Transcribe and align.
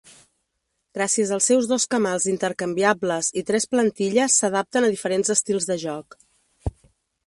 Gràcies 0.99 1.33
als 1.35 1.49
seus 1.51 1.67
dos 1.73 1.85
camals 1.95 2.25
intercanviables 2.33 3.31
i 3.43 3.45
tres 3.53 3.71
plantilles 3.75 4.41
s'adapten 4.41 4.89
a 4.89 4.93
diferents 4.99 5.39
estils 5.39 5.73
de 5.73 5.83
joc. 5.89 6.23